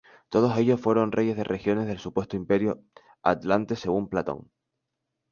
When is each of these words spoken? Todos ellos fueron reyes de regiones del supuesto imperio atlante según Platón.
Todos 0.29 0.57
ellos 0.57 0.81
fueron 0.81 1.11
reyes 1.11 1.37
de 1.37 1.43
regiones 1.43 1.85
del 1.85 1.99
supuesto 1.99 2.35
imperio 2.35 2.83
atlante 3.21 3.75
según 3.75 4.09
Platón. 4.09 4.49